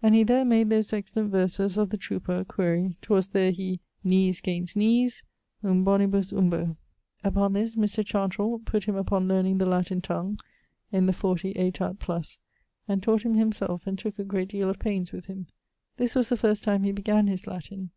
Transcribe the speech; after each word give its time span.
And 0.00 0.14
he 0.14 0.22
there 0.22 0.44
made 0.44 0.70
those 0.70 0.92
excellent 0.92 1.32
verses 1.32 1.76
_of 1.76 1.90
the 1.90 1.98
Troupe_r 1.98 2.46
(quaere). 2.46 2.94
'Twas 3.02 3.30
there 3.30 3.50
he.... 3.50 3.80
knees 4.04 4.40
'gainst 4.40 4.76
knees 4.76 5.24
(umbonibus 5.64 6.32
umbo). 6.32 6.76
Upon 7.24 7.52
this 7.52 7.74
Mr. 7.74 8.04
Chantrel[XXXIX.] 8.06 8.64
putt 8.64 8.84
him 8.84 8.94
upon 8.94 9.26
learning 9.26 9.58
the 9.58 9.66
Latin 9.66 10.00
tongue 10.00 10.38
(in 10.92 11.06
the 11.06 11.12
40 11.12 11.54
aetat. 11.54 11.98
+), 12.60 12.86
and 12.86 13.02
taught 13.02 13.24
him 13.24 13.34
himself 13.34 13.88
and 13.88 13.98
tooke 13.98 14.20
a 14.20 14.24
great 14.24 14.50
deale 14.50 14.70
of 14.70 14.78
paines 14.78 15.10
with 15.10 15.26
him. 15.26 15.48
This 15.96 16.14
was 16.14 16.28
the 16.28 16.36
first 16.36 16.62
time 16.62 16.84
he 16.84 16.92
began 16.92 17.26
his 17.26 17.48
Latin. 17.48 17.90